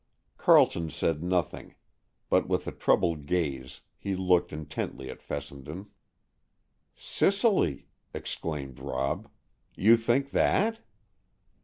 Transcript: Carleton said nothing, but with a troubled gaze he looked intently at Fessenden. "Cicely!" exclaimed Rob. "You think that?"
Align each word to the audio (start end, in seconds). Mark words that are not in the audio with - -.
Carleton 0.39 0.89
said 0.89 1.21
nothing, 1.21 1.75
but 2.27 2.47
with 2.47 2.65
a 2.65 2.71
troubled 2.71 3.27
gaze 3.27 3.81
he 3.99 4.15
looked 4.15 4.51
intently 4.51 5.11
at 5.11 5.21
Fessenden. 5.21 5.91
"Cicely!" 6.95 7.85
exclaimed 8.11 8.79
Rob. 8.79 9.27
"You 9.75 9.95
think 9.95 10.31
that?" 10.31 10.79